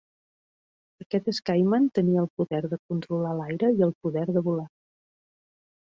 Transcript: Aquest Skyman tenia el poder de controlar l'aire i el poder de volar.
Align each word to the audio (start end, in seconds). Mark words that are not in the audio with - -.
Aquest 1.03 1.27
Skyman 1.39 1.85
tenia 1.99 2.23
el 2.23 2.29
poder 2.41 2.61
de 2.71 2.81
controlar 2.93 3.35
l'aire 3.41 3.73
i 3.77 3.87
el 3.89 3.97
poder 4.07 4.29
de 4.31 4.47
volar. 4.49 4.69